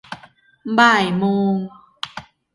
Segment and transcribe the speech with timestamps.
[0.79, 1.55] บ่ายโมง